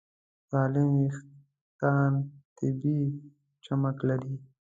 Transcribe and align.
سالم 0.49 0.89
وېښتيان 0.99 2.13
طبیعي 2.57 3.05
چمک 3.63 3.97
لري. 4.07 4.33